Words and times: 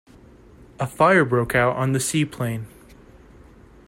A 0.79 0.87
fire 0.87 1.23
broke 1.23 1.53
out 1.53 1.75
on 1.75 1.91
the 1.91 1.99
seaplane. 1.99 2.65